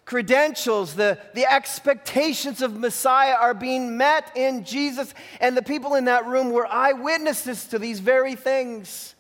[0.07, 6.07] credentials, the, the expectations of Messiah are being met in Jesus, and the people in
[6.07, 9.15] that room were eyewitnesses to these very things.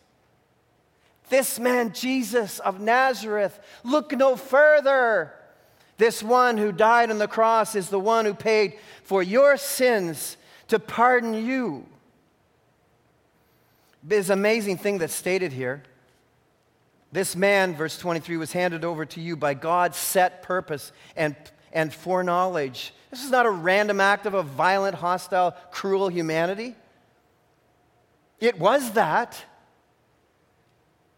[1.28, 5.32] This man, Jesus of Nazareth, look no further.
[5.98, 10.36] This one who died on the cross is the one who paid for your sins
[10.68, 11.84] to pardon you.
[14.04, 15.82] This amazing thing that's stated here.
[17.16, 21.34] This man, verse 23, was handed over to you by God's set purpose and,
[21.72, 22.92] and foreknowledge.
[23.10, 26.74] This is not a random act of a violent, hostile, cruel humanity.
[28.38, 29.42] It was that.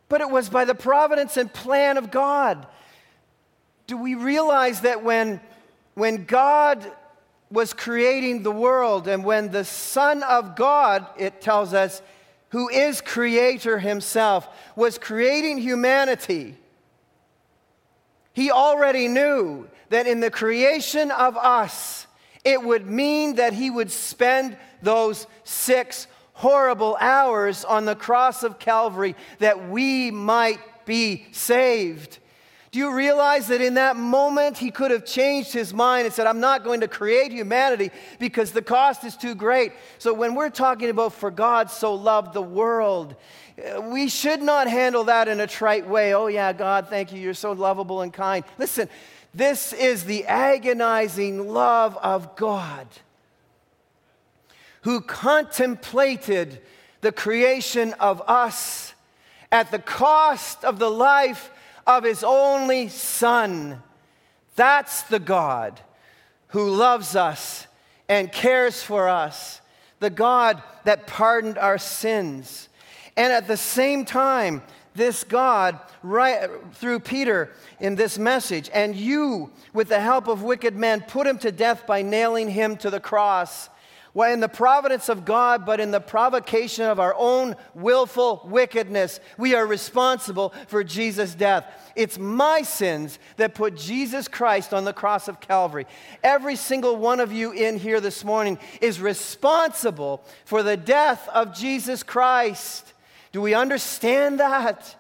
[0.08, 2.64] But it was by the providence and plan of God
[3.88, 5.40] do we realize that when,
[5.94, 6.92] when God
[7.50, 12.02] was creating the world and when the Son of God, it tells us,
[12.50, 16.56] who is creator himself, was creating humanity,
[18.32, 22.06] he already knew that in the creation of us,
[22.44, 28.60] it would mean that he would spend those six horrible hours on the cross of
[28.60, 32.18] Calvary that we might be saved.
[32.70, 36.26] Do you realize that in that moment he could have changed his mind and said,
[36.26, 39.72] I'm not going to create humanity because the cost is too great?
[39.98, 43.16] So when we're talking about for God so loved the world,
[43.58, 46.14] uh, we should not handle that in a trite way.
[46.14, 47.18] Oh, yeah, God, thank you.
[47.18, 48.44] You're so lovable and kind.
[48.58, 48.90] Listen,
[49.34, 52.86] this is the agonizing love of God
[54.82, 56.60] who contemplated
[57.00, 58.94] the creation of us
[59.50, 61.50] at the cost of the life
[61.88, 63.82] of his only Son.
[64.54, 65.80] That's the God
[66.48, 67.66] who loves us
[68.08, 69.60] and cares for us,
[69.98, 72.68] the God that pardoned our sins.
[73.16, 74.62] And at the same time,
[74.94, 80.76] this God, right through Peter in this message, and you, with the help of wicked
[80.76, 83.70] men, put him to death by nailing him to the cross.
[84.18, 89.20] Well, in the providence of God, but in the provocation of our own willful wickedness,
[89.36, 91.64] we are responsible for Jesus' death.
[91.94, 95.86] It's my sins that put Jesus Christ on the cross of Calvary.
[96.24, 101.54] Every single one of you in here this morning is responsible for the death of
[101.54, 102.92] Jesus Christ.
[103.30, 104.96] Do we understand that?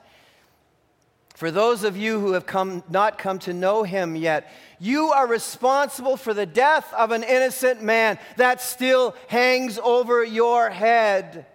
[1.34, 5.26] For those of you who have come, not come to know him yet, you are
[5.26, 11.46] responsible for the death of an innocent man that still hangs over your head.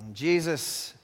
[0.00, 0.94] And Jesus,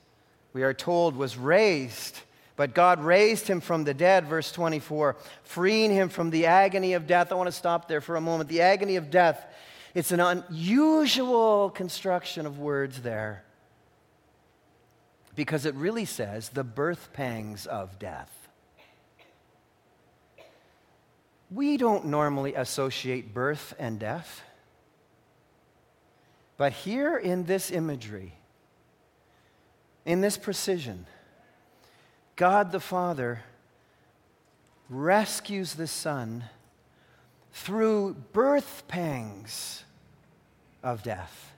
[0.52, 2.18] we are told, was raised,
[2.56, 7.06] but God raised him from the dead, verse 24, freeing him from the agony of
[7.06, 7.30] death.
[7.30, 8.48] I want to stop there for a moment.
[8.48, 9.44] The agony of death,
[9.94, 13.44] it's an unusual construction of words there
[15.36, 18.35] because it really says the birth pangs of death.
[21.50, 24.42] We don't normally associate birth and death.
[26.56, 28.32] But here in this imagery,
[30.04, 31.06] in this precision,
[32.34, 33.42] God the Father
[34.88, 36.44] rescues the Son
[37.52, 39.84] through birth pangs
[40.82, 41.52] of death.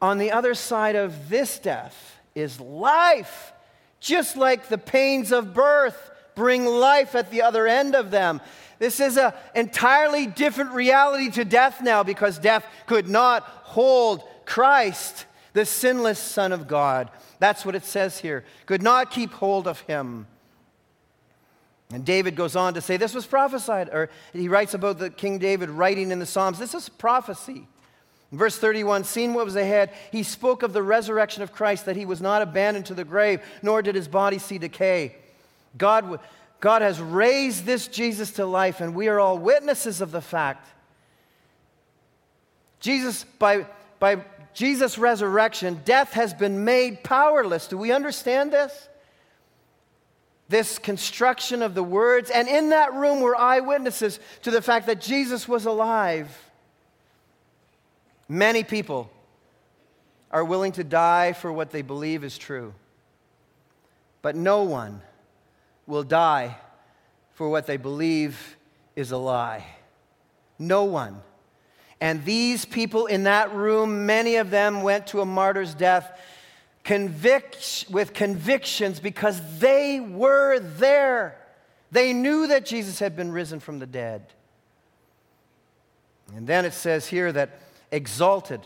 [0.00, 3.52] On the other side of this death, is life.
[3.98, 8.40] Just like the pains of birth bring life at the other end of them.
[8.78, 15.26] This is an entirely different reality to death now because death could not hold Christ,
[15.52, 17.10] the sinless Son of God.
[17.38, 18.44] That's what it says here.
[18.66, 20.26] Could not keep hold of him.
[21.92, 25.38] And David goes on to say, This was prophesied, or he writes about the King
[25.38, 26.58] David writing in the Psalms.
[26.58, 27.66] This is prophecy.
[28.32, 32.06] Verse 31 Seeing what was ahead, he spoke of the resurrection of Christ, that he
[32.06, 35.16] was not abandoned to the grave, nor did his body see decay.
[35.76, 36.20] God,
[36.60, 40.66] God has raised this Jesus to life, and we are all witnesses of the fact.
[42.80, 43.66] Jesus, by,
[43.98, 47.66] by Jesus' resurrection, death has been made powerless.
[47.66, 48.88] Do we understand this?
[50.48, 55.00] This construction of the words, and in that room were eyewitnesses to the fact that
[55.00, 56.50] Jesus was alive.
[58.28, 59.10] Many people
[60.32, 62.74] are willing to die for what they believe is true.
[64.22, 65.02] But no one
[65.90, 66.56] will die
[67.34, 68.56] for what they believe
[68.96, 69.66] is a lie.
[70.58, 71.20] No one.
[72.00, 76.18] And these people in that room, many of them went to a martyr's death
[76.84, 81.36] convict, with convictions because they were there.
[81.90, 84.26] They knew that Jesus had been risen from the dead.
[86.34, 87.60] And then it says here that
[87.90, 88.60] exalted.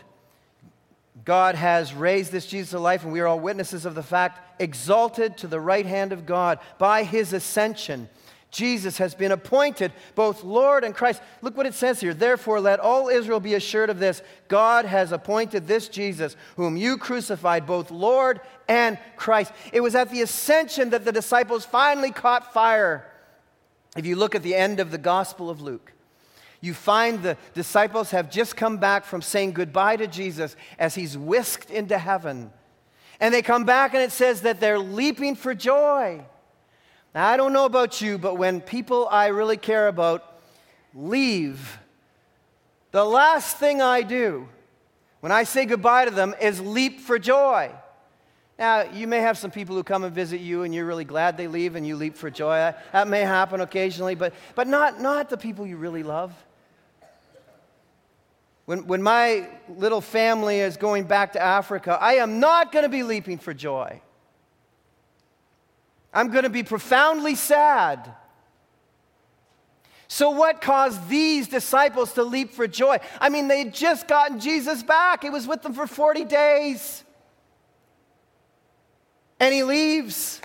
[1.23, 4.61] God has raised this Jesus to life, and we are all witnesses of the fact,
[4.61, 8.09] exalted to the right hand of God by his ascension.
[8.51, 11.21] Jesus has been appointed both Lord and Christ.
[11.41, 12.13] Look what it says here.
[12.13, 16.97] Therefore, let all Israel be assured of this God has appointed this Jesus, whom you
[16.97, 19.51] crucified, both Lord and Christ.
[19.73, 23.05] It was at the ascension that the disciples finally caught fire.
[23.97, 25.91] If you look at the end of the Gospel of Luke,
[26.61, 31.17] you find the disciples have just come back from saying goodbye to Jesus as he's
[31.17, 32.51] whisked into heaven.
[33.19, 36.21] And they come back and it says that they're leaping for joy.
[37.13, 40.39] Now, I don't know about you, but when people I really care about
[40.93, 41.79] leave,
[42.91, 44.49] the last thing I do
[45.21, 47.71] when I say goodbye to them is leap for joy.
[48.57, 51.35] Now, you may have some people who come and visit you and you're really glad
[51.35, 52.73] they leave and you leap for joy.
[52.93, 56.33] That may happen occasionally, but, but not, not the people you really love.
[58.65, 62.89] When, when my little family is going back to Africa, I am not going to
[62.89, 64.01] be leaping for joy.
[66.13, 68.15] I'm going to be profoundly sad.
[70.07, 72.99] So, what caused these disciples to leap for joy?
[73.19, 77.04] I mean, they had just gotten Jesus back, he was with them for 40 days.
[79.39, 80.41] And he leaves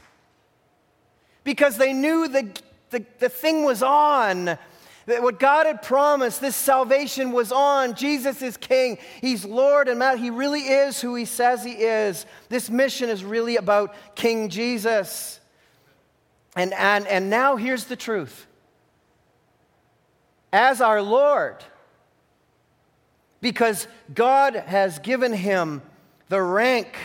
[1.45, 2.51] because they knew the,
[2.91, 4.59] the, the thing was on.
[5.07, 7.95] That what God had promised, this salvation was on.
[7.95, 8.99] Jesus is King.
[9.20, 10.18] He's Lord and.
[10.18, 12.26] He really is who He says He is.
[12.49, 15.41] This mission is really about King Jesus.
[16.55, 18.47] And, and, and now here's the truth.
[20.53, 21.64] As our Lord,
[23.41, 25.82] because God has given him
[26.28, 26.97] the rank.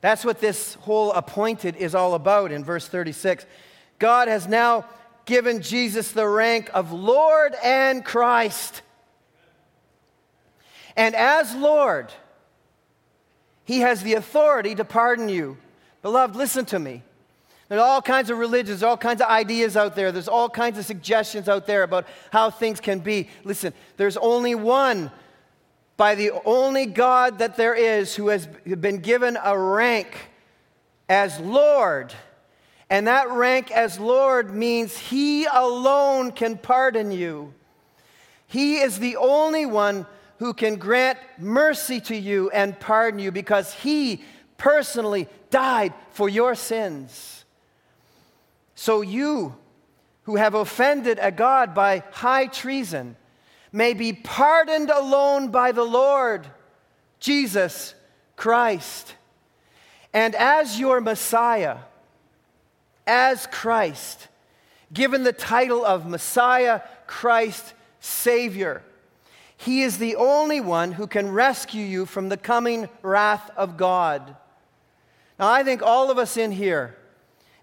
[0.00, 3.44] That's what this whole appointed is all about in verse 36.
[3.98, 4.86] God has now
[5.26, 8.82] given Jesus the rank of Lord and Christ.
[10.96, 12.12] And as Lord,
[13.64, 15.58] he has the authority to pardon you.
[16.02, 17.02] Beloved, listen to me.
[17.68, 20.10] There's all kinds of religions, all kinds of ideas out there.
[20.10, 23.28] There's all kinds of suggestions out there about how things can be.
[23.44, 25.12] Listen, there's only one
[26.00, 30.30] by the only God that there is who has been given a rank
[31.10, 32.14] as Lord.
[32.88, 37.52] And that rank as Lord means He alone can pardon you.
[38.46, 40.06] He is the only one
[40.38, 44.22] who can grant mercy to you and pardon you because He
[44.56, 47.44] personally died for your sins.
[48.74, 49.54] So you,
[50.22, 53.16] who have offended a God by high treason,
[53.72, 56.46] may be pardoned alone by the Lord
[57.18, 57.94] Jesus
[58.36, 59.14] Christ.
[60.12, 61.78] And as your Messiah,
[63.06, 64.28] as Christ,
[64.92, 68.82] given the title of Messiah, Christ, Savior,
[69.56, 74.36] He is the only one who can rescue you from the coming wrath of God.
[75.38, 76.96] Now, I think all of us in here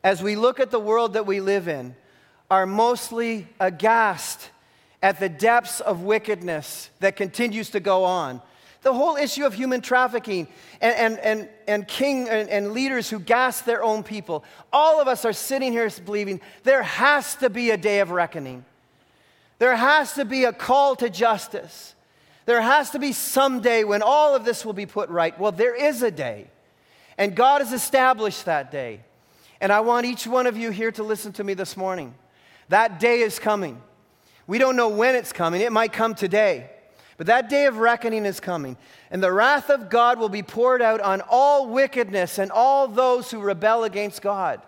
[0.08, 1.94] as we look at the world that we live in,
[2.50, 4.50] are mostly aghast
[5.08, 8.42] at the depths of wickedness that continues to go on.
[8.82, 10.50] The whole issue of human trafficking
[10.82, 14.44] and, and, and, and king and, and leaders who gas their own people.
[14.74, 18.66] All of us are sitting here believing there has to be a day of reckoning.
[19.60, 21.96] There has to be a call to justice.
[22.46, 25.40] There has to be some day when all of this will be put right.
[25.40, 26.48] Well, there is a day.
[27.18, 29.00] And God has established that day.
[29.62, 32.14] And I want each one of you here to listen to me this morning.
[32.68, 33.82] That day is coming.
[34.48, 36.72] We don't know when it's coming, it might come today.
[37.18, 38.78] But that day of reckoning is coming.
[39.10, 43.32] And the wrath of God will be poured out on all wickedness and all those
[43.32, 44.62] who rebel against God.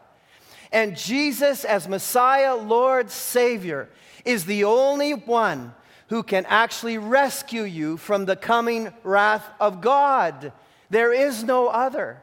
[0.72, 3.90] And Jesus, as Messiah, Lord, Savior,
[4.26, 5.74] is the only one
[6.08, 10.52] who can actually rescue you from the coming wrath of God.
[10.90, 12.22] There is no other.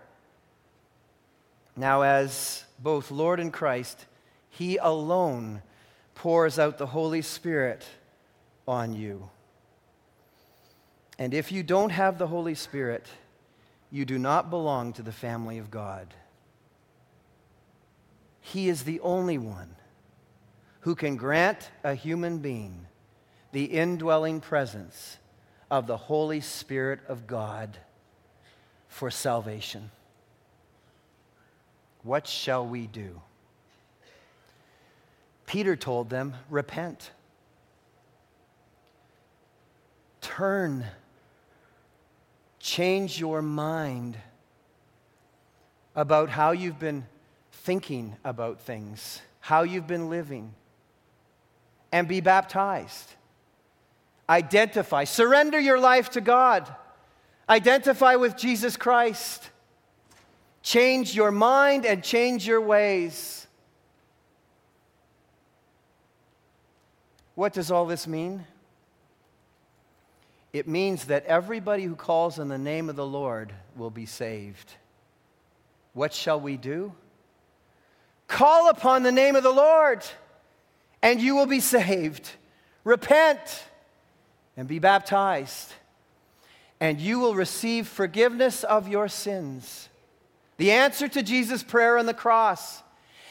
[1.76, 4.06] Now, as both Lord and Christ,
[4.50, 5.62] He alone
[6.26, 7.86] pours out the Holy Spirit
[8.66, 9.30] on you.
[11.20, 13.06] And if you don't have the Holy Spirit,
[13.92, 16.12] you do not belong to the family of God.
[18.40, 19.76] He is the only one
[20.80, 22.88] who can grant a human being
[23.52, 25.18] the indwelling presence
[25.70, 27.78] of the Holy Spirit of God
[28.88, 29.92] for salvation.
[32.02, 33.22] What shall we do?
[35.46, 37.12] Peter told them, Repent.
[40.20, 40.84] Turn.
[42.58, 44.18] Change your mind
[45.94, 47.06] about how you've been
[47.52, 50.52] thinking about things, how you've been living,
[51.92, 53.14] and be baptized.
[54.28, 56.74] Identify, surrender your life to God.
[57.48, 59.50] Identify with Jesus Christ.
[60.62, 63.45] Change your mind and change your ways.
[67.36, 68.44] What does all this mean?
[70.52, 74.74] It means that everybody who calls on the name of the Lord will be saved.
[75.92, 76.92] What shall we do?
[78.26, 80.04] Call upon the name of the Lord,
[81.00, 82.28] and you will be saved.
[82.82, 83.64] Repent
[84.56, 85.72] and be baptized,
[86.80, 89.88] and you will receive forgiveness of your sins
[90.56, 92.82] the answer to Jesus' prayer on the cross.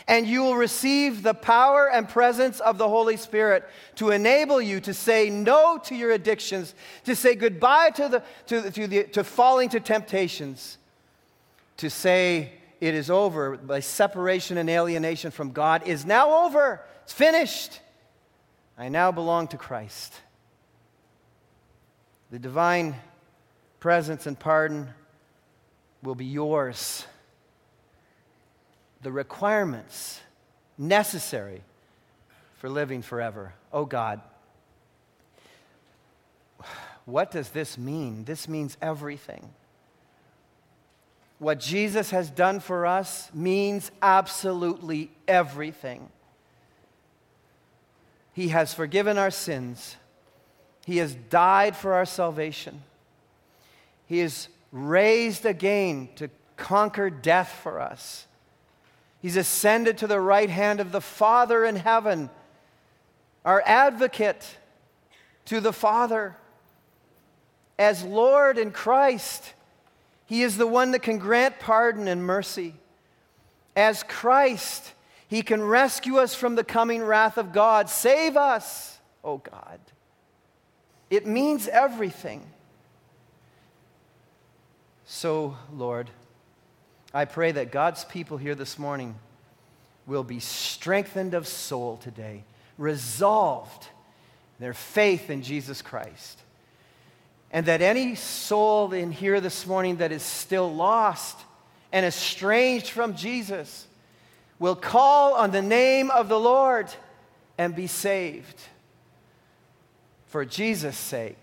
[0.07, 4.79] And you will receive the power and presence of the Holy Spirit to enable you
[4.81, 6.75] to say no to your addictions,
[7.05, 10.77] to say goodbye to, the, to, to, the, to falling to temptations,
[11.77, 16.81] to say it is over, My separation and alienation from God is now over.
[17.03, 17.79] It's finished.
[18.77, 20.13] I now belong to Christ.
[22.29, 22.95] The divine
[23.79, 24.89] presence and pardon
[26.03, 27.05] will be yours
[29.05, 30.19] the requirements
[30.79, 31.61] necessary
[32.57, 33.53] for living forever.
[33.71, 34.19] Oh God,
[37.05, 38.23] what does this mean?
[38.23, 39.47] This means everything.
[41.37, 46.09] What Jesus has done for us means absolutely everything.
[48.33, 49.97] He has forgiven our sins.
[50.83, 52.81] He has died for our salvation.
[54.07, 58.25] He is raised again to conquer death for us.
[59.25, 62.29] He's ascended to the right hand of the Father in heaven,
[63.43, 64.59] our advocate
[65.45, 66.37] to the Father.
[67.79, 69.55] As Lord and Christ,
[70.27, 72.75] He is the one that can grant pardon and mercy.
[73.75, 74.93] As Christ,
[75.27, 77.89] He can rescue us from the coming wrath of God.
[77.89, 79.79] Save us, oh God.
[81.09, 82.45] It means everything.
[85.03, 86.11] So, Lord,
[87.15, 89.15] I pray that God's people here this morning
[90.05, 92.43] will be strengthened of soul today,
[92.77, 93.87] resolved
[94.59, 96.41] their faith in Jesus Christ.
[97.51, 101.39] And that any soul in here this morning that is still lost
[101.93, 103.87] and estranged from Jesus
[104.59, 106.89] will call on the name of the Lord
[107.57, 108.59] and be saved.
[110.27, 111.41] For Jesus' sake.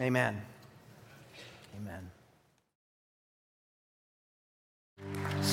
[0.00, 0.40] Amen.
[1.80, 2.13] Amen.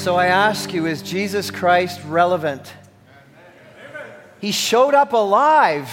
[0.02, 2.74] So I ask you, is Jesus Christ relevant?
[4.40, 5.92] He showed up alive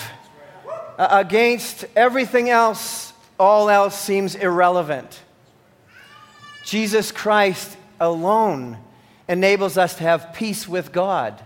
[0.98, 3.12] uh, against everything else.
[3.38, 5.20] All else seems irrelevant.
[6.64, 8.78] Jesus Christ alone
[9.28, 11.38] enables us to have peace with God.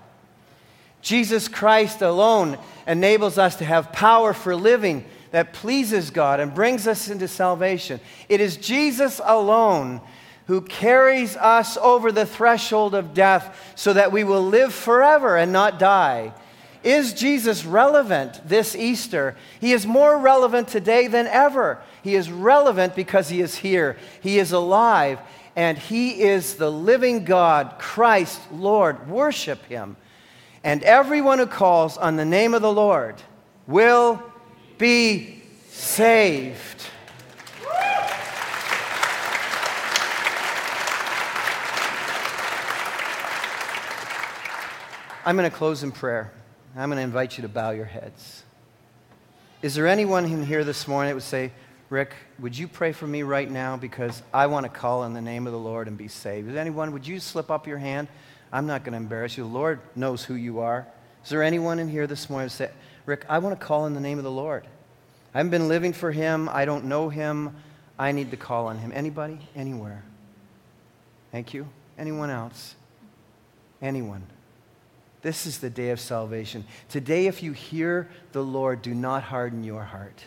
[1.00, 6.86] Jesus Christ alone enables us to have power for living that pleases God and brings
[6.86, 7.98] us into salvation.
[8.28, 10.00] It is Jesus alone
[10.46, 15.52] who carries us over the threshold of death so that we will live forever and
[15.52, 16.32] not die.
[16.82, 19.36] Is Jesus relevant this Easter?
[19.60, 21.80] He is more relevant today than ever.
[22.02, 25.20] He is relevant because he is here, he is alive,
[25.54, 29.08] and he is the living God, Christ, Lord.
[29.08, 29.96] Worship him.
[30.64, 33.16] And everyone who calls on the name of the Lord
[33.66, 34.22] will
[34.78, 36.86] be saved.
[45.24, 46.32] I'm going to close in prayer.
[46.74, 48.42] I'm going to invite you to bow your heads.
[49.60, 51.52] Is there anyone in here this morning that would say,
[51.90, 55.20] Rick, would you pray for me right now because I want to call on the
[55.20, 56.50] name of the Lord and be saved?
[56.50, 58.08] Is anyone, would you slip up your hand?
[58.52, 59.44] I'm not going to embarrass you.
[59.44, 60.88] The Lord knows who you are.
[61.22, 63.82] Is there anyone in here this morning that would say, Rick, I want to call
[63.82, 64.66] on the name of the Lord?
[65.34, 66.48] I haven't been living for him.
[66.48, 67.54] I don't know him.
[67.96, 68.90] I need to call on him.
[68.92, 69.38] Anybody?
[69.54, 70.02] Anywhere?
[71.30, 71.68] Thank you.
[71.96, 72.74] Anyone else?
[73.80, 74.24] Anyone?
[75.22, 76.64] This is the day of salvation.
[76.88, 80.24] Today, if you hear the Lord, do not harden your heart.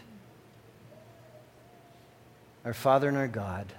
[2.63, 3.71] Our Father and our God,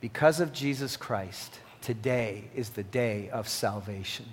[0.00, 4.26] because of Jesus Christ, today is the day of salvation.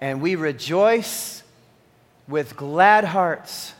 [0.00, 1.44] And we rejoice
[2.26, 3.74] with glad hearts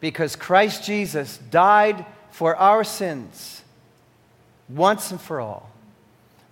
[0.00, 3.62] because Christ Jesus died for our sins
[4.68, 5.73] once and for all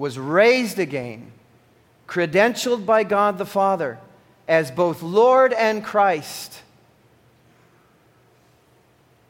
[0.02, 1.30] was raised again,
[2.08, 4.00] credentialed by God the Father
[4.48, 6.60] as both Lord and Christ,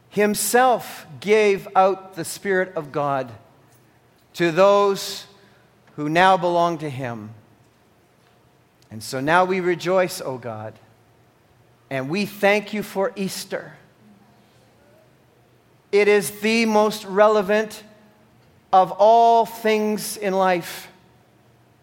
[0.09, 3.31] himself gave out the Spirit of God
[4.33, 5.27] to those
[5.95, 7.29] who now belong to him.
[8.89, 10.73] And so now we rejoice, O God,
[11.91, 13.73] and we thank you for Easter.
[15.91, 17.83] It is the most relevant
[18.73, 20.89] of all things in life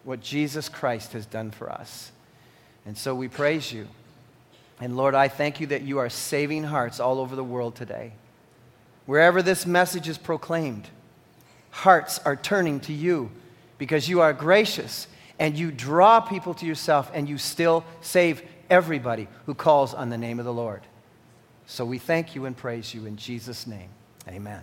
[0.02, 2.10] what Jesus Christ has done for us.
[2.84, 3.86] And so we praise you.
[4.80, 8.12] And Lord, I thank you that you are saving hearts all over the world today.
[9.06, 10.88] Wherever this message is proclaimed,
[11.70, 13.30] hearts are turning to you
[13.78, 15.06] because you are gracious
[15.38, 20.18] and you draw people to yourself and you still save everybody who calls on the
[20.18, 20.82] name of the Lord.
[21.66, 23.90] So we thank you and praise you in Jesus' name.
[24.28, 24.62] Amen.